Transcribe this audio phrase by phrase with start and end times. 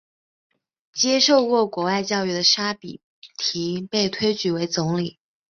[0.91, 3.01] 接受过国外教育的沙比
[3.37, 5.19] 提被推举为总理。